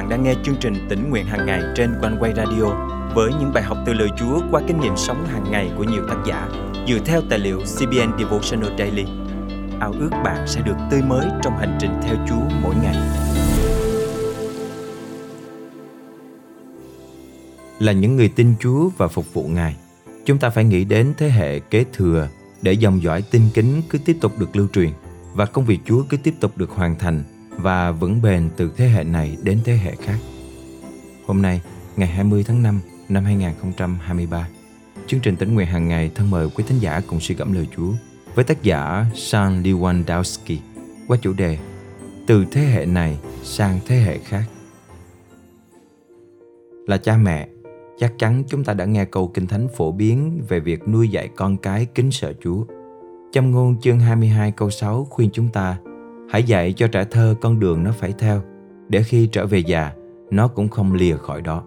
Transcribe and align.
bạn 0.00 0.08
đang 0.08 0.22
nghe 0.22 0.34
chương 0.44 0.56
trình 0.60 0.74
tỉnh 0.88 1.10
nguyện 1.10 1.26
hàng 1.26 1.46
ngày 1.46 1.62
trên 1.76 1.94
quanh 2.00 2.16
quay 2.20 2.32
radio 2.36 2.64
với 3.14 3.30
những 3.40 3.52
bài 3.54 3.62
học 3.62 3.78
từ 3.86 3.92
lời 3.92 4.08
Chúa 4.18 4.40
qua 4.50 4.62
kinh 4.68 4.80
nghiệm 4.80 4.96
sống 4.96 5.26
hàng 5.26 5.44
ngày 5.50 5.70
của 5.76 5.84
nhiều 5.84 6.02
tác 6.08 6.16
giả 6.26 6.48
dựa 6.88 6.98
theo 7.04 7.22
tài 7.30 7.38
liệu 7.38 7.58
CBN 7.58 8.18
Devotional 8.18 8.78
Daily. 8.78 9.04
Ao 9.80 9.92
ước 9.92 10.10
bạn 10.24 10.46
sẽ 10.46 10.60
được 10.60 10.76
tươi 10.90 11.02
mới 11.02 11.26
trong 11.42 11.56
hành 11.58 11.78
trình 11.80 11.90
theo 12.02 12.16
Chúa 12.28 12.56
mỗi 12.62 12.74
ngày. 12.82 12.96
Là 17.78 17.92
những 17.92 18.16
người 18.16 18.28
tin 18.28 18.54
Chúa 18.60 18.88
và 18.96 19.08
phục 19.08 19.34
vụ 19.34 19.48
Ngài, 19.48 19.76
chúng 20.24 20.38
ta 20.38 20.50
phải 20.50 20.64
nghĩ 20.64 20.84
đến 20.84 21.14
thế 21.18 21.30
hệ 21.30 21.60
kế 21.60 21.84
thừa 21.92 22.28
để 22.62 22.72
dòng 22.72 23.02
dõi 23.02 23.22
tin 23.30 23.42
kính 23.54 23.82
cứ 23.90 23.98
tiếp 23.98 24.16
tục 24.20 24.38
được 24.38 24.56
lưu 24.56 24.68
truyền 24.72 24.90
và 25.34 25.46
công 25.46 25.64
việc 25.64 25.78
Chúa 25.84 26.02
cứ 26.08 26.16
tiếp 26.16 26.34
tục 26.40 26.58
được 26.58 26.70
hoàn 26.70 26.98
thành 26.98 27.22
và 27.62 27.92
vững 27.92 28.22
bền 28.22 28.50
từ 28.56 28.70
thế 28.76 28.88
hệ 28.88 29.04
này 29.04 29.36
đến 29.42 29.58
thế 29.64 29.76
hệ 29.76 29.94
khác. 29.96 30.18
Hôm 31.26 31.42
nay, 31.42 31.60
ngày 31.96 32.08
20 32.08 32.44
tháng 32.44 32.62
5 32.62 32.80
năm 33.08 33.24
2023, 33.24 34.48
chương 35.06 35.20
trình 35.20 35.36
tỉnh 35.36 35.54
nguyện 35.54 35.66
hàng 35.66 35.88
ngày 35.88 36.10
thân 36.14 36.30
mời 36.30 36.48
quý 36.54 36.64
thính 36.68 36.78
giả 36.78 37.00
cùng 37.06 37.20
suy 37.20 37.34
gẫm 37.34 37.52
lời 37.52 37.66
Chúa 37.76 37.92
với 38.34 38.44
tác 38.44 38.62
giả 38.62 39.06
San 39.14 39.62
Lewandowski 39.62 40.56
qua 41.08 41.18
chủ 41.22 41.32
đề 41.32 41.58
Từ 42.26 42.44
thế 42.52 42.60
hệ 42.60 42.86
này 42.86 43.18
sang 43.42 43.80
thế 43.86 43.96
hệ 43.96 44.18
khác. 44.18 44.44
Là 46.86 46.96
cha 46.96 47.16
mẹ, 47.16 47.48
chắc 47.98 48.12
chắn 48.18 48.42
chúng 48.48 48.64
ta 48.64 48.74
đã 48.74 48.84
nghe 48.84 49.04
câu 49.04 49.28
kinh 49.28 49.46
thánh 49.46 49.68
phổ 49.76 49.92
biến 49.92 50.42
về 50.48 50.60
việc 50.60 50.88
nuôi 50.88 51.08
dạy 51.08 51.28
con 51.36 51.56
cái 51.56 51.86
kính 51.94 52.10
sợ 52.10 52.32
Chúa. 52.42 52.64
Châm 53.32 53.50
ngôn 53.50 53.80
chương 53.80 54.00
22 54.00 54.52
câu 54.52 54.70
6 54.70 55.04
khuyên 55.10 55.30
chúng 55.32 55.48
ta 55.48 55.78
Hãy 56.30 56.42
dạy 56.42 56.72
cho 56.72 56.88
trẻ 56.88 57.04
thơ 57.04 57.34
con 57.40 57.60
đường 57.60 57.84
nó 57.84 57.92
phải 57.92 58.12
theo, 58.18 58.42
để 58.88 59.02
khi 59.02 59.26
trở 59.26 59.46
về 59.46 59.58
già, 59.58 59.92
nó 60.30 60.48
cũng 60.48 60.68
không 60.68 60.92
lìa 60.92 61.16
khỏi 61.16 61.42
đó. 61.42 61.62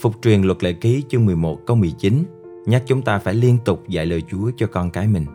Phục 0.00 0.14
truyền 0.22 0.42
luật 0.42 0.64
lệ 0.64 0.72
ký 0.72 1.04
chương 1.08 1.26
11 1.26 1.58
câu 1.66 1.76
19 1.76 2.24
nhắc 2.66 2.82
chúng 2.86 3.02
ta 3.02 3.18
phải 3.18 3.34
liên 3.34 3.58
tục 3.64 3.88
dạy 3.88 4.06
lời 4.06 4.22
Chúa 4.30 4.50
cho 4.56 4.66
con 4.66 4.90
cái 4.90 5.08
mình, 5.08 5.26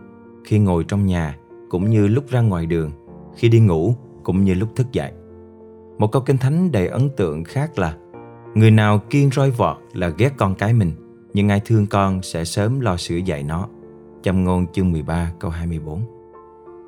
khi 0.45 0.59
ngồi 0.59 0.83
trong 0.83 1.05
nhà 1.05 1.37
cũng 1.69 1.89
như 1.89 2.07
lúc 2.07 2.29
ra 2.29 2.41
ngoài 2.41 2.65
đường, 2.65 2.91
khi 3.35 3.49
đi 3.49 3.59
ngủ 3.59 3.95
cũng 4.23 4.43
như 4.43 4.53
lúc 4.53 4.69
thức 4.75 4.87
dậy. 4.91 5.11
Một 5.97 6.11
câu 6.11 6.21
kinh 6.21 6.37
thánh 6.37 6.71
đầy 6.71 6.87
ấn 6.87 7.09
tượng 7.17 7.43
khác 7.43 7.79
là 7.79 7.97
Người 8.53 8.71
nào 8.71 9.01
kiên 9.09 9.29
roi 9.31 9.51
vọt 9.51 9.77
là 9.93 10.09
ghét 10.09 10.33
con 10.37 10.55
cái 10.55 10.73
mình, 10.73 10.91
nhưng 11.33 11.49
ai 11.49 11.61
thương 11.65 11.87
con 11.87 12.21
sẽ 12.21 12.43
sớm 12.43 12.79
lo 12.79 12.97
sửa 12.97 13.15
dạy 13.15 13.43
nó. 13.43 13.67
Châm 14.21 14.43
ngôn 14.43 14.65
chương 14.73 14.91
13 14.91 15.31
câu 15.39 15.51
24 15.51 16.01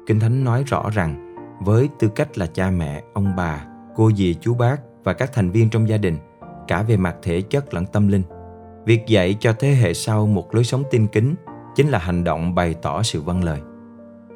Kinh 0.06 0.20
Thánh 0.20 0.44
nói 0.44 0.64
rõ 0.68 0.90
rằng 0.94 1.29
với 1.60 1.90
tư 2.00 2.08
cách 2.08 2.38
là 2.38 2.48
cha 2.54 2.70
mẹ, 2.70 3.04
ông 3.14 3.36
bà, 3.36 3.66
cô 3.96 4.12
dì, 4.12 4.34
chú 4.42 4.54
bác 4.54 4.78
và 5.04 5.14
các 5.14 5.34
thành 5.34 5.52
viên 5.52 5.70
trong 5.70 5.90
gia 5.90 5.98
đình, 5.98 6.18
cả 6.68 6.84
về 6.84 6.98
mặt 6.98 7.16
thể 7.22 7.42
chất 7.42 7.74
lẫn 7.74 7.86
tâm 7.86 8.08
linh. 8.08 8.24
Việc 8.86 9.08
dạy 9.08 9.36
cho 9.40 9.54
thế 9.60 9.70
hệ 9.70 9.94
sau 9.94 10.28
một 10.28 10.56
lối 10.56 10.64
sống 10.64 10.84
tin 10.92 11.08
kính 11.08 11.36
chính 11.76 11.88
là 11.88 12.00
hành 12.00 12.24
động 12.24 12.56
bày 12.56 12.74
tỏ 12.74 13.04
sự 13.04 13.22
vâng 13.22 13.44
lời. 13.44 13.60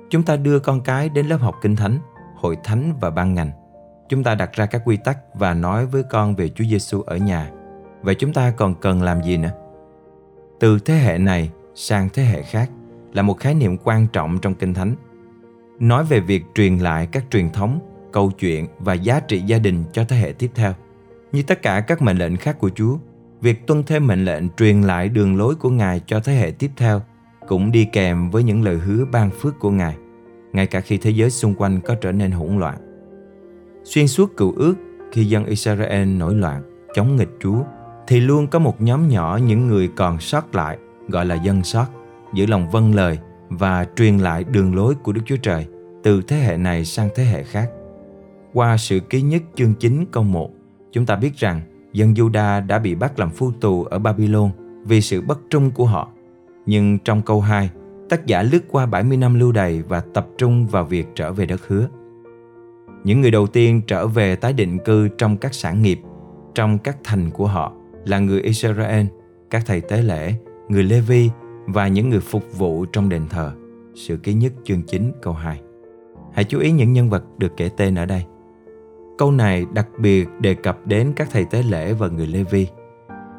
Chúng 0.10 0.24
ta 0.24 0.36
đưa 0.36 0.60
con 0.60 0.82
cái 0.82 1.10
đến 1.10 1.28
lớp 1.28 1.38
học 1.38 1.56
kinh 1.62 1.76
thánh, 1.76 2.00
hội 2.36 2.58
thánh 2.64 2.94
và 3.02 3.10
ban 3.10 3.34
ngành. 3.34 3.52
Chúng 4.10 4.24
ta 4.24 4.36
đặt 4.36 4.54
ra 4.54 4.66
các 4.66 4.82
quy 4.86 4.98
tắc 4.98 5.18
và 5.34 5.54
nói 5.54 5.86
với 5.86 6.04
con 6.04 6.36
về 6.36 6.50
Chúa 6.50 6.64
Giêsu 6.64 7.02
ở 7.02 7.18
nhà. 7.18 7.52
Vậy 8.02 8.16
chúng 8.16 8.34
ta 8.34 8.52
còn 8.52 8.76
cần 8.76 9.02
làm 9.02 9.24
gì 9.24 9.38
nữa? 9.38 9.52
Từ 10.60 10.80
thế 10.80 10.94
hệ 10.94 11.18
này 11.18 11.52
sang 11.76 12.10
thế 12.14 12.24
hệ 12.24 12.42
khác 12.42 12.70
là 13.14 13.22
một 13.22 13.40
khái 13.40 13.54
niệm 13.54 13.78
quan 13.84 14.08
trọng 14.08 14.40
trong 14.40 14.54
kinh 14.54 14.74
thánh 14.74 14.96
nói 15.84 16.04
về 16.04 16.20
việc 16.20 16.44
truyền 16.56 16.78
lại 16.78 17.08
các 17.12 17.24
truyền 17.32 17.50
thống, 17.50 17.80
câu 18.12 18.32
chuyện 18.40 18.68
và 18.80 18.94
giá 18.94 19.20
trị 19.20 19.42
gia 19.42 19.60
đình 19.60 19.84
cho 19.94 20.04
thế 20.04 20.16
hệ 20.16 20.32
tiếp 20.32 20.52
theo. 20.56 20.74
Như 21.32 21.44
tất 21.44 21.62
cả 21.62 21.80
các 21.80 22.02
mệnh 22.02 22.18
lệnh 22.18 22.38
khác 22.38 22.60
của 22.60 22.70
Chúa, 22.70 22.98
việc 23.42 23.68
tuân 23.68 23.84
theo 23.84 24.00
mệnh 24.00 24.26
lệnh 24.26 24.50
truyền 24.50 24.82
lại 24.82 25.10
đường 25.10 25.38
lối 25.38 25.56
của 25.56 25.70
Ngài 25.70 26.02
cho 26.06 26.20
thế 26.20 26.34
hệ 26.34 26.52
tiếp 26.52 26.72
theo 26.78 27.02
cũng 27.48 27.72
đi 27.72 27.86
kèm 27.86 28.30
với 28.30 28.44
những 28.44 28.64
lời 28.64 28.76
hứa 28.76 29.06
ban 29.06 29.30
phước 29.32 29.60
của 29.60 29.72
Ngài, 29.72 29.96
ngay 30.54 30.68
cả 30.68 30.80
khi 30.80 30.98
thế 30.98 31.12
giới 31.12 31.30
xung 31.30 31.56
quanh 31.56 31.82
có 31.82 31.96
trở 31.96 32.12
nên 32.12 32.32
hỗn 32.32 32.58
loạn. 32.58 32.78
Xuyên 33.84 34.08
suốt 34.08 34.38
cựu 34.38 34.54
ước, 34.56 34.76
khi 35.12 35.26
dân 35.26 35.46
Israel 35.46 36.06
nổi 36.06 36.36
loạn, 36.36 36.88
chống 36.94 37.16
nghịch 37.16 37.32
Chúa, 37.40 37.64
thì 38.08 38.20
luôn 38.20 38.48
có 38.48 38.60
một 38.60 38.82
nhóm 38.82 39.10
nhỏ 39.10 39.40
những 39.46 39.68
người 39.68 39.90
còn 39.96 40.20
sót 40.20 40.56
lại, 40.56 40.78
gọi 41.08 41.26
là 41.26 41.36
dân 41.36 41.64
sót, 41.64 41.86
giữ 42.34 42.46
lòng 42.46 42.70
vâng 42.70 42.96
lời 42.96 43.20
và 43.50 43.86
truyền 43.96 44.18
lại 44.18 44.44
đường 44.44 44.76
lối 44.76 44.96
của 44.96 45.12
Đức 45.12 45.22
Chúa 45.26 45.38
Trời 45.38 45.68
từ 46.04 46.22
thế 46.22 46.38
hệ 46.38 46.58
này 46.58 46.86
sang 46.86 47.10
thế 47.16 47.24
hệ 47.24 47.44
khác. 47.44 47.70
Qua 48.54 48.78
sự 48.78 49.00
ký 49.00 49.22
nhất 49.22 49.42
chương 49.56 49.74
9 49.74 50.06
câu 50.12 50.24
1, 50.24 50.50
chúng 50.92 51.06
ta 51.06 51.16
biết 51.16 51.36
rằng 51.36 51.62
dân 51.94 52.14
Juda 52.14 52.68
đã 52.68 52.80
bị 52.80 52.96
bắt 52.96 53.20
làm 53.20 53.30
phu 53.30 53.52
tù 53.52 53.84
ở 53.84 54.00
Babylon 54.00 54.52
vì 54.86 55.02
sự 55.02 55.22
bất 55.22 55.40
trung 55.50 55.72
của 55.72 55.86
họ. 55.86 56.10
Nhưng 56.66 57.00
trong 57.00 57.22
câu 57.22 57.42
2, 57.42 57.70
tác 58.10 58.26
giả 58.26 58.44
lướt 58.44 58.64
qua 58.72 58.86
70 58.86 59.18
năm 59.18 59.40
lưu 59.40 59.52
đày 59.52 59.82
và 59.82 60.02
tập 60.14 60.28
trung 60.38 60.68
vào 60.68 60.86
việc 60.86 61.08
trở 61.16 61.34
về 61.34 61.46
đất 61.46 61.68
hứa. 61.68 61.88
Những 63.04 63.22
người 63.22 63.32
đầu 63.32 63.48
tiên 63.48 63.82
trở 63.88 64.08
về 64.08 64.36
tái 64.36 64.54
định 64.54 64.80
cư 64.80 65.08
trong 65.08 65.38
các 65.38 65.54
sản 65.54 65.82
nghiệp, 65.82 66.00
trong 66.56 66.78
các 66.78 66.98
thành 67.04 67.32
của 67.32 67.48
họ 67.48 67.74
là 68.06 68.20
người 68.20 68.42
Israel, 68.42 69.06
các 69.50 69.64
thầy 69.66 69.82
tế 69.82 70.02
lễ, 70.02 70.34
người 70.70 70.84
Levi 70.84 71.30
và 71.68 71.88
những 71.88 72.10
người 72.10 72.20
phục 72.20 72.58
vụ 72.58 72.86
trong 72.86 73.10
đền 73.10 73.28
thờ. 73.30 73.52
Sự 73.96 74.18
ký 74.18 74.34
nhất 74.34 74.54
chương 74.64 74.82
9 74.82 75.12
câu 75.22 75.34
2. 75.34 75.62
Hãy 76.34 76.44
chú 76.44 76.60
ý 76.60 76.72
những 76.72 76.94
nhân 76.94 77.10
vật 77.10 77.24
được 77.38 77.58
kể 77.58 77.70
tên 77.78 77.96
ở 77.96 78.06
đây. 78.06 78.26
Câu 79.18 79.32
này 79.32 79.66
đặc 79.74 79.88
biệt 80.00 80.28
đề 80.40 80.54
cập 80.54 80.78
đến 80.86 81.14
các 81.16 81.28
thầy 81.32 81.46
tế 81.46 81.64
lễ 81.64 81.94
và 81.94 82.08
người 82.08 82.28
Lê-vi. 82.28 82.68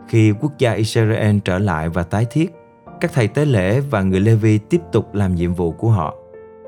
Khi 0.09 0.33
quốc 0.41 0.53
gia 0.59 0.73
Israel 0.73 1.37
trở 1.45 1.59
lại 1.59 1.89
và 1.89 2.03
tái 2.03 2.27
thiết, 2.31 2.55
các 3.01 3.13
thầy 3.15 3.29
tế 3.29 3.45
lễ 3.45 3.81
và 3.81 4.03
người 4.03 4.21
Lê-vi 4.21 4.59
tiếp 4.59 4.81
tục 4.93 5.15
làm 5.15 5.35
nhiệm 5.35 5.55
vụ 5.55 5.73
của 5.73 5.89
họ. 5.89 6.15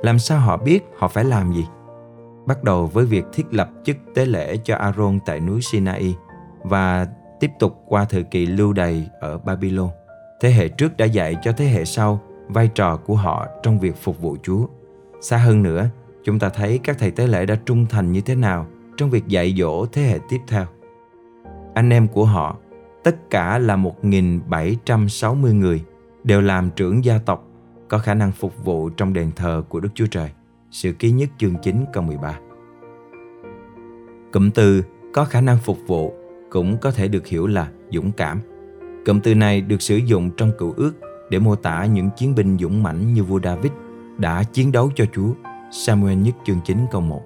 Làm 0.02 0.18
sao 0.18 0.40
họ 0.40 0.56
biết 0.56 0.80
họ 0.96 1.08
phải 1.08 1.24
làm 1.24 1.52
gì? 1.52 1.66
Bắt 2.46 2.64
đầu 2.64 2.86
với 2.86 3.06
việc 3.06 3.24
thiết 3.32 3.54
lập 3.54 3.70
chức 3.84 3.96
tế 4.14 4.26
lễ 4.26 4.56
cho 4.64 4.76
Aaron 4.76 5.18
tại 5.26 5.40
núi 5.40 5.60
Sinai 5.62 6.16
và 6.62 7.06
tiếp 7.40 7.50
tục 7.58 7.82
qua 7.86 8.04
thời 8.04 8.22
kỳ 8.22 8.46
lưu 8.46 8.72
đày 8.72 9.08
ở 9.20 9.38
Babylon. 9.38 9.88
Thế 10.40 10.50
hệ 10.50 10.68
trước 10.68 10.96
đã 10.96 11.04
dạy 11.04 11.36
cho 11.42 11.52
thế 11.52 11.64
hệ 11.64 11.84
sau 11.84 12.20
vai 12.48 12.70
trò 12.74 12.96
của 12.96 13.14
họ 13.14 13.46
trong 13.62 13.78
việc 13.78 13.96
phục 13.96 14.20
vụ 14.20 14.36
Chúa. 14.42 14.66
Xa 15.20 15.36
hơn 15.36 15.62
nữa, 15.62 15.88
chúng 16.26 16.38
ta 16.38 16.48
thấy 16.48 16.80
các 16.84 16.98
thầy 16.98 17.10
tế 17.10 17.26
lễ 17.26 17.46
đã 17.46 17.58
trung 17.66 17.86
thành 17.88 18.12
như 18.12 18.20
thế 18.20 18.34
nào 18.34 18.66
trong 18.96 19.10
việc 19.10 19.26
dạy 19.28 19.54
dỗ 19.58 19.86
thế 19.86 20.02
hệ 20.02 20.18
tiếp 20.28 20.38
theo. 20.48 20.66
Anh 21.74 21.90
em 21.90 22.08
của 22.08 22.24
họ, 22.24 22.56
tất 23.04 23.30
cả 23.30 23.58
là 23.58 23.76
1.760 23.76 25.54
người, 25.54 25.84
đều 26.24 26.40
làm 26.40 26.70
trưởng 26.76 27.04
gia 27.04 27.18
tộc, 27.18 27.44
có 27.88 27.98
khả 27.98 28.14
năng 28.14 28.32
phục 28.32 28.64
vụ 28.64 28.88
trong 28.88 29.12
đền 29.12 29.30
thờ 29.36 29.62
của 29.68 29.80
Đức 29.80 29.88
Chúa 29.94 30.06
Trời. 30.06 30.30
Sự 30.70 30.92
ký 30.92 31.10
nhất 31.10 31.28
chương 31.38 31.54
9 31.62 31.84
câu 31.92 32.02
13 32.02 32.38
Cụm 34.32 34.50
từ 34.50 34.82
có 35.12 35.24
khả 35.24 35.40
năng 35.40 35.58
phục 35.58 35.78
vụ 35.86 36.14
cũng 36.50 36.78
có 36.80 36.90
thể 36.90 37.08
được 37.08 37.26
hiểu 37.26 37.46
là 37.46 37.68
dũng 37.90 38.12
cảm. 38.12 38.40
Cụm 39.06 39.20
từ 39.20 39.34
này 39.34 39.60
được 39.60 39.82
sử 39.82 39.96
dụng 39.96 40.30
trong 40.36 40.52
cựu 40.58 40.74
ước 40.76 40.92
để 41.30 41.38
mô 41.38 41.56
tả 41.56 41.86
những 41.86 42.10
chiến 42.16 42.34
binh 42.34 42.58
dũng 42.58 42.82
mãnh 42.82 43.12
như 43.12 43.24
vua 43.24 43.40
David 43.44 43.72
đã 44.18 44.42
chiến 44.42 44.72
đấu 44.72 44.90
cho 44.94 45.04
Chúa 45.12 45.32
Samuel 45.78 46.18
nhất 46.18 46.34
chương 46.44 46.60
9 46.64 46.86
câu 46.90 47.00
1. 47.00 47.22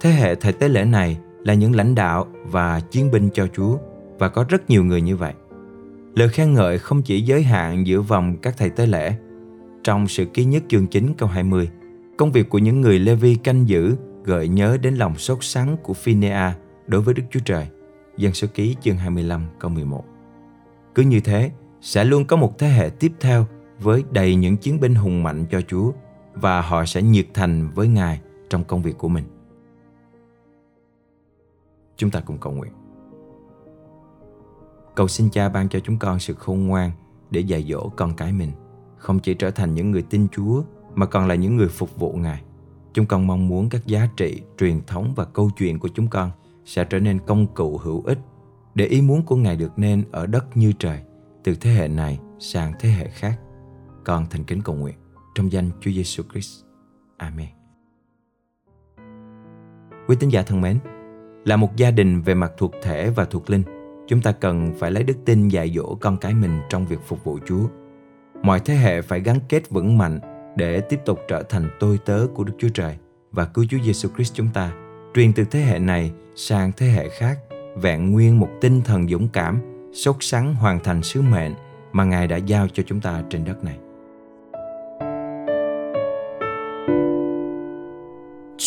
Thế 0.00 0.10
hệ 0.10 0.34
thầy 0.34 0.52
tế 0.52 0.68
lễ 0.68 0.84
này 0.84 1.18
là 1.44 1.54
những 1.54 1.76
lãnh 1.76 1.94
đạo 1.94 2.26
và 2.44 2.80
chiến 2.80 3.10
binh 3.10 3.28
cho 3.34 3.46
Chúa 3.46 3.78
và 4.18 4.28
có 4.28 4.44
rất 4.48 4.70
nhiều 4.70 4.84
người 4.84 5.00
như 5.00 5.16
vậy. 5.16 5.32
Lời 6.14 6.28
khen 6.28 6.54
ngợi 6.54 6.78
không 6.78 7.02
chỉ 7.02 7.20
giới 7.20 7.42
hạn 7.42 7.86
giữa 7.86 8.00
vòng 8.00 8.36
các 8.42 8.54
thầy 8.56 8.70
tế 8.70 8.86
lễ. 8.86 9.14
Trong 9.84 10.08
sự 10.08 10.24
ký 10.24 10.44
nhất 10.44 10.62
chương 10.68 10.86
9 10.86 11.14
câu 11.18 11.28
20, 11.28 11.70
công 12.18 12.32
việc 12.32 12.48
của 12.48 12.58
những 12.58 12.80
người 12.80 12.98
Levi 12.98 13.34
canh 13.34 13.68
giữ 13.68 13.96
gợi 14.24 14.48
nhớ 14.48 14.76
đến 14.82 14.94
lòng 14.94 15.18
sốt 15.18 15.38
sắng 15.40 15.76
của 15.82 15.94
Phinea 15.94 16.54
đối 16.86 17.00
với 17.00 17.14
Đức 17.14 17.24
Chúa 17.30 17.40
Trời. 17.44 17.66
Dân 18.16 18.32
số 18.32 18.48
ký 18.54 18.76
chương 18.80 18.96
25 18.96 19.46
câu 19.58 19.70
11. 19.70 20.04
Cứ 20.94 21.02
như 21.02 21.20
thế, 21.20 21.50
sẽ 21.80 22.04
luôn 22.04 22.24
có 22.24 22.36
một 22.36 22.58
thế 22.58 22.68
hệ 22.68 22.90
tiếp 22.90 23.12
theo 23.20 23.46
với 23.80 24.04
đầy 24.10 24.34
những 24.34 24.56
chiến 24.56 24.80
binh 24.80 24.94
hùng 24.94 25.22
mạnh 25.22 25.44
cho 25.50 25.60
Chúa 25.60 25.92
và 26.40 26.60
họ 26.60 26.84
sẽ 26.84 27.02
nhiệt 27.02 27.26
thành 27.34 27.70
với 27.74 27.88
Ngài 27.88 28.20
trong 28.50 28.64
công 28.64 28.82
việc 28.82 28.98
của 28.98 29.08
mình. 29.08 29.24
Chúng 31.96 32.10
ta 32.10 32.20
cùng 32.20 32.38
cầu 32.38 32.52
nguyện. 32.52 32.72
Cầu 34.94 35.08
xin 35.08 35.30
cha 35.30 35.48
ban 35.48 35.68
cho 35.68 35.80
chúng 35.80 35.98
con 35.98 36.18
sự 36.18 36.34
khôn 36.34 36.66
ngoan 36.66 36.90
để 37.30 37.40
dạy 37.40 37.66
dỗ 37.68 37.88
con 37.96 38.14
cái 38.16 38.32
mình, 38.32 38.52
không 38.96 39.18
chỉ 39.18 39.34
trở 39.34 39.50
thành 39.50 39.74
những 39.74 39.90
người 39.90 40.02
tin 40.02 40.28
Chúa 40.28 40.62
mà 40.94 41.06
còn 41.06 41.28
là 41.28 41.34
những 41.34 41.56
người 41.56 41.68
phục 41.68 41.98
vụ 41.98 42.12
Ngài. 42.12 42.42
Chúng 42.92 43.06
con 43.06 43.26
mong 43.26 43.48
muốn 43.48 43.68
các 43.68 43.86
giá 43.86 44.08
trị, 44.16 44.42
truyền 44.58 44.80
thống 44.86 45.12
và 45.16 45.24
câu 45.24 45.50
chuyện 45.56 45.78
của 45.78 45.88
chúng 45.94 46.08
con 46.08 46.30
sẽ 46.64 46.84
trở 46.84 47.00
nên 47.00 47.18
công 47.18 47.46
cụ 47.54 47.78
hữu 47.78 48.02
ích 48.02 48.18
để 48.74 48.86
ý 48.86 49.02
muốn 49.02 49.22
của 49.22 49.36
Ngài 49.36 49.56
được 49.56 49.78
nên 49.78 50.04
ở 50.12 50.26
đất 50.26 50.56
như 50.56 50.72
trời, 50.78 51.00
từ 51.44 51.54
thế 51.60 51.70
hệ 51.70 51.88
này 51.88 52.18
sang 52.38 52.72
thế 52.80 52.88
hệ 52.88 53.08
khác. 53.08 53.40
Con 54.04 54.26
thành 54.30 54.44
kính 54.44 54.62
cầu 54.62 54.76
nguyện 54.76 54.94
trong 55.34 55.52
danh 55.52 55.70
Chúa 55.80 55.90
Giêsu 55.90 56.22
Christ. 56.32 56.64
Amen. 57.16 57.48
Quý 60.08 60.16
tín 60.20 60.28
giả 60.28 60.42
thân 60.42 60.60
mến, 60.60 60.78
Là 61.44 61.56
một 61.56 61.76
gia 61.76 61.90
đình 61.90 62.20
về 62.20 62.34
mặt 62.34 62.52
thuộc 62.56 62.72
thể 62.82 63.10
và 63.10 63.24
thuộc 63.24 63.50
linh, 63.50 63.62
chúng 64.08 64.22
ta 64.22 64.32
cần 64.32 64.72
phải 64.78 64.90
lấy 64.90 65.02
đức 65.02 65.16
tin 65.24 65.48
dạy 65.48 65.72
dỗ 65.76 65.94
con 66.00 66.16
cái 66.16 66.34
mình 66.34 66.60
trong 66.68 66.86
việc 66.86 66.98
phục 67.06 67.24
vụ 67.24 67.38
Chúa. 67.46 67.66
Mọi 68.42 68.60
thế 68.60 68.74
hệ 68.74 69.02
phải 69.02 69.20
gắn 69.20 69.38
kết 69.48 69.70
vững 69.70 69.98
mạnh 69.98 70.20
để 70.56 70.80
tiếp 70.80 71.00
tục 71.04 71.20
trở 71.28 71.42
thành 71.42 71.70
tôi 71.80 71.98
tớ 72.04 72.26
của 72.34 72.44
Đức 72.44 72.52
Chúa 72.58 72.68
Trời 72.68 72.96
và 73.32 73.44
cứu 73.44 73.64
Chúa 73.70 73.78
Giêsu 73.84 74.08
Christ 74.14 74.34
chúng 74.34 74.48
ta, 74.54 74.72
truyền 75.14 75.32
từ 75.32 75.44
thế 75.44 75.60
hệ 75.60 75.78
này 75.78 76.12
sang 76.34 76.72
thế 76.76 76.86
hệ 76.86 77.08
khác, 77.08 77.38
vẹn 77.76 78.10
nguyên 78.10 78.40
một 78.40 78.50
tinh 78.60 78.82
thần 78.82 79.08
dũng 79.08 79.28
cảm, 79.28 79.60
sốt 79.92 80.16
sắng 80.20 80.54
hoàn 80.54 80.80
thành 80.80 81.02
sứ 81.02 81.22
mệnh 81.22 81.54
mà 81.92 82.04
Ngài 82.04 82.26
đã 82.26 82.36
giao 82.36 82.68
cho 82.68 82.82
chúng 82.86 83.00
ta 83.00 83.22
trên 83.30 83.44
đất 83.44 83.64
này. 83.64 83.78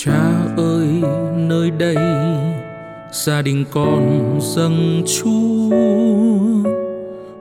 Cha 0.06 0.32
ơi, 0.58 1.02
nơi 1.38 1.72
đây 1.72 1.96
gia 3.12 3.42
đình 3.42 3.66
con 3.72 4.40
dâng 4.42 5.04
Chúa. 5.06 5.70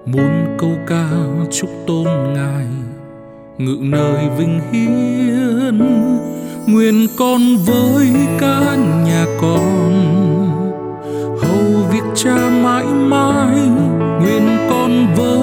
Muốn 0.06 0.56
câu 0.58 0.70
ca 0.86 1.10
chúc 1.50 1.70
tôn 1.86 2.06
Ngài 2.34 2.66
ngự 3.58 3.76
nơi 3.80 4.28
vinh 4.38 4.60
hiến 4.72 5.78
nguyện 6.66 7.06
con 7.18 7.40
với 7.66 8.08
cả 8.40 8.76
nhà 9.06 9.26
con. 9.40 9.92
Hầu 11.42 11.88
việc 11.92 12.04
cha 12.14 12.50
mãi 12.62 12.84
mãi 12.84 13.56
nguyện 14.20 14.58
con 14.70 15.14
với 15.16 15.41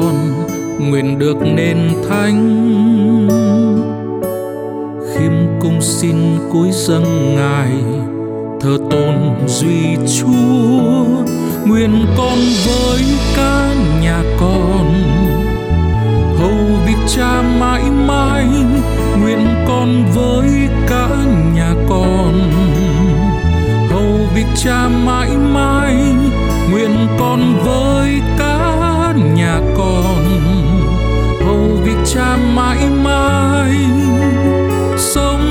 con 0.00 0.46
nguyện 0.90 1.18
được 1.18 1.36
nên 1.42 1.78
thánh. 2.08 2.40
Khiêm 5.14 5.32
cung 5.60 5.80
xin 5.80 6.16
cúi 6.52 6.68
dâng 6.72 7.36
ngài, 7.36 7.70
thờ 8.60 8.78
tôn 8.90 9.14
duy 9.46 9.96
chúa. 10.18 11.04
Nguyện 11.66 12.06
con 12.16 12.38
với 12.66 13.02
cả 13.36 13.74
nhà 14.02 14.22
con, 14.40 14.92
hầu 16.38 16.58
việc 16.86 17.06
cha 17.16 17.42
mãi 17.60 17.82
mãi. 18.06 18.46
Nguyện 19.22 19.46
con 19.68 20.04
với 20.14 20.48
cả 20.88 21.08
nhà 21.54 21.74
con, 21.88 22.32
hầu 23.90 24.18
việc 24.34 24.46
cha 24.56 24.88
mãi 24.88 25.30
mãi. 25.52 25.94
Nguyện 26.70 26.90
con 27.18 27.40
với 27.64 27.99
mãi 32.54 32.78
mãi 33.04 33.76
sống 34.96 35.44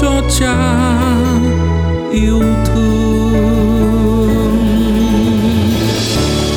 cho 0.00 0.22
cha 0.38 0.56
yêu 2.12 2.42
thương. 2.64 3.30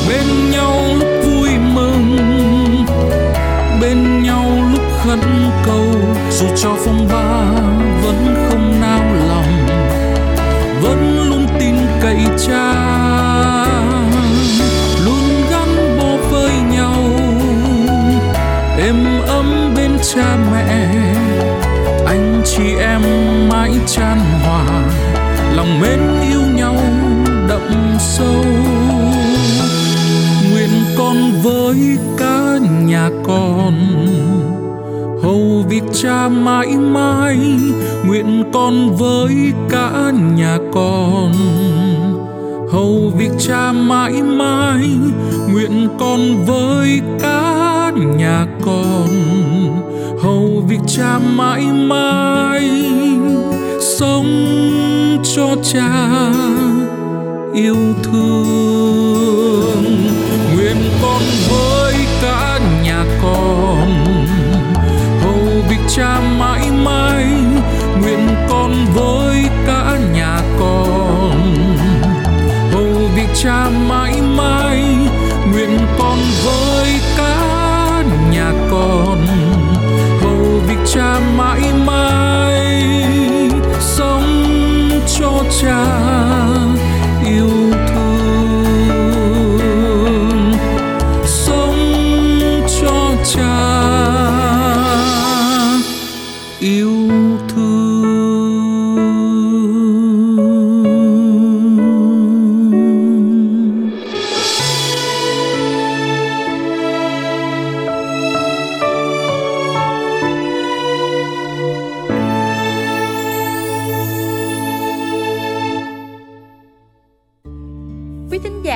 Bên 0.08 0.50
nhau 0.50 0.80
lúc 0.98 1.08
vui 1.24 1.48
mừng, 1.74 2.18
bên 3.80 4.22
nhau 4.22 4.44
lúc 4.72 4.82
khẩn 5.04 5.20
cầu, 5.66 5.86
dù 6.30 6.46
cho 6.56 6.76
phong 6.84 7.08
ba 7.12 7.44
vẫn 8.02 8.48
không 8.48 8.80
nao 8.80 9.14
lòng, 9.28 9.66
vẫn 10.82 11.28
luôn 11.28 11.46
tin 11.60 11.74
cậy 12.02 12.18
cha. 12.46 12.63
Êm 18.84 19.22
ấm 19.26 19.74
bên 19.76 19.90
cha 20.14 20.36
mẹ. 20.52 20.94
Anh 22.06 22.42
chị 22.44 22.62
em 22.78 23.02
mãi 23.48 23.72
chan 23.86 24.18
hòa, 24.42 24.64
lòng 25.56 25.80
mến 25.80 26.00
yêu 26.30 26.40
nhau 26.56 26.76
đậm 27.48 27.96
sâu. 27.98 28.44
Nguyện 30.50 30.70
con 30.98 31.16
với 31.42 31.98
cả 32.18 32.58
nhà 32.86 33.10
con, 33.24 33.74
hầu 35.22 35.64
việc 35.68 35.84
cha 36.02 36.28
mãi 36.28 36.66
mãi. 36.66 37.38
Nguyện 38.06 38.44
con 38.52 38.96
với 38.96 39.52
cả 39.70 40.12
nhà 40.36 40.58
con, 40.72 41.32
hầu 42.72 43.12
việc 43.18 43.32
cha 43.38 43.72
mãi 43.72 44.12
mãi. 44.12 44.88
Nguyện 45.52 45.88
con 45.98 46.44
với 46.46 47.00
cả 47.22 47.73
nhà 47.96 48.46
con, 48.64 49.08
hầu 50.22 50.62
việc 50.68 50.80
cha 50.86 51.18
mãi 51.18 51.62
mãi 51.62 52.70
sống 53.80 54.26
cho 55.36 55.56
cha 55.62 56.30
yêu 57.54 57.76
thương. 58.02 59.84
Nguyện 60.54 60.76
con 61.02 61.22
với 61.50 61.94
cả 62.22 62.60
nhà 62.84 63.04
con, 63.22 63.88
hầu 65.22 65.62
việc 65.68 65.80
cha 65.96 66.20
mãi 66.38 66.70
mãi. 66.84 67.26
Nguyện 68.02 68.28
con 68.48 68.72
với 68.94 69.44
cả 69.66 69.98
nhà 70.14 70.40
con, 70.60 71.56
hầu 72.72 73.08
việc 73.16 73.28
cha 73.42 73.70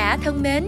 giả 0.08 0.16
thân 0.24 0.42
mến, 0.42 0.64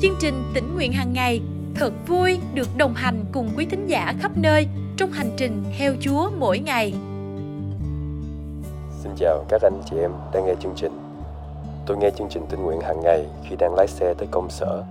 chương 0.00 0.14
trình 0.20 0.42
tỉnh 0.54 0.74
nguyện 0.74 0.92
hàng 0.92 1.12
ngày 1.12 1.40
thật 1.74 1.92
vui 2.06 2.38
được 2.54 2.68
đồng 2.76 2.94
hành 2.94 3.24
cùng 3.32 3.50
quý 3.56 3.66
thính 3.70 3.86
giả 3.86 4.14
khắp 4.20 4.30
nơi 4.34 4.66
trong 4.96 5.10
hành 5.10 5.30
trình 5.36 5.64
theo 5.78 5.94
Chúa 6.00 6.30
mỗi 6.38 6.58
ngày. 6.58 6.94
Xin 9.02 9.12
chào 9.16 9.44
các 9.48 9.62
anh 9.62 9.82
chị 9.90 9.96
em 10.00 10.10
đang 10.32 10.46
nghe 10.46 10.54
chương 10.60 10.72
trình. 10.76 10.98
Tôi 11.86 11.96
nghe 11.96 12.10
chương 12.10 12.28
trình 12.30 12.42
tình 12.50 12.62
nguyện 12.62 12.80
hàng 12.80 13.00
ngày 13.00 13.26
khi 13.44 13.56
đang 13.56 13.74
lái 13.74 13.86
xe 13.86 14.14
tới 14.14 14.28
công 14.30 14.50
sở. 14.50 14.84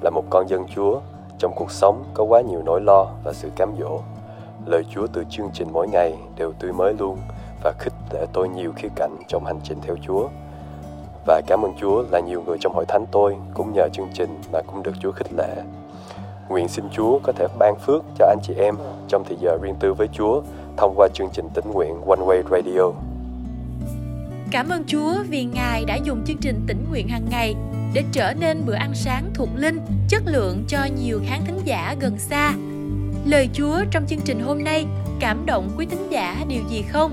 Là 0.00 0.10
một 0.10 0.24
con 0.30 0.48
dân 0.48 0.64
Chúa, 0.74 1.00
trong 1.38 1.52
cuộc 1.56 1.70
sống 1.70 2.04
có 2.14 2.24
quá 2.24 2.40
nhiều 2.40 2.62
nỗi 2.64 2.80
lo 2.80 3.06
và 3.24 3.32
sự 3.32 3.50
cám 3.56 3.72
dỗ. 3.80 4.00
Lời 4.66 4.82
Chúa 4.90 5.06
từ 5.06 5.24
chương 5.30 5.50
trình 5.52 5.68
mỗi 5.72 5.88
ngày 5.88 6.14
đều 6.36 6.52
tươi 6.52 6.72
mới 6.72 6.94
luôn 6.98 7.18
và 7.62 7.72
khích 7.78 7.94
lệ 8.12 8.26
tôi 8.32 8.48
nhiều 8.48 8.72
khía 8.76 8.88
cạnh 8.96 9.16
trong 9.28 9.44
hành 9.44 9.60
trình 9.64 9.78
theo 9.82 9.96
Chúa. 10.06 10.28
Và 11.26 11.42
cảm 11.46 11.64
ơn 11.64 11.72
Chúa 11.80 12.04
là 12.10 12.20
nhiều 12.20 12.42
người 12.46 12.56
trong 12.60 12.74
hội 12.74 12.84
thánh 12.88 13.06
tôi 13.12 13.36
cũng 13.54 13.72
nhờ 13.72 13.88
chương 13.92 14.08
trình 14.14 14.40
mà 14.52 14.60
cũng 14.66 14.82
được 14.82 14.94
Chúa 15.00 15.12
khích 15.12 15.32
lệ. 15.36 15.62
Nguyện 16.48 16.68
xin 16.68 16.84
Chúa 16.92 17.18
có 17.22 17.32
thể 17.32 17.46
ban 17.58 17.74
phước 17.76 18.04
cho 18.18 18.26
anh 18.26 18.38
chị 18.42 18.54
em 18.58 18.74
trong 19.08 19.24
thời 19.24 19.36
giờ 19.40 19.58
riêng 19.62 19.74
tư 19.80 19.94
với 19.94 20.08
Chúa 20.12 20.42
thông 20.76 20.94
qua 20.96 21.08
chương 21.14 21.28
trình 21.32 21.48
tỉnh 21.54 21.70
nguyện 21.72 22.00
One 22.06 22.20
Way 22.20 22.42
Radio. 22.50 22.92
Cảm 24.50 24.68
ơn 24.68 24.84
Chúa 24.86 25.14
vì 25.28 25.44
Ngài 25.44 25.84
đã 25.84 25.96
dùng 26.04 26.24
chương 26.26 26.36
trình 26.40 26.64
tỉnh 26.66 26.84
nguyện 26.90 27.08
hàng 27.08 27.26
ngày 27.30 27.54
để 27.94 28.04
trở 28.12 28.34
nên 28.40 28.66
bữa 28.66 28.74
ăn 28.74 28.90
sáng 28.94 29.30
thuộc 29.34 29.48
linh, 29.56 29.80
chất 30.08 30.22
lượng 30.26 30.64
cho 30.68 30.78
nhiều 30.96 31.20
khán 31.26 31.40
thính 31.46 31.60
giả 31.64 31.96
gần 32.00 32.18
xa. 32.18 32.54
Lời 33.24 33.48
Chúa 33.52 33.78
trong 33.90 34.06
chương 34.06 34.20
trình 34.24 34.40
hôm 34.40 34.64
nay 34.64 34.86
cảm 35.20 35.46
động 35.46 35.70
quý 35.78 35.86
thính 35.86 36.10
giả 36.10 36.44
điều 36.48 36.62
gì 36.68 36.82
không? 36.82 37.12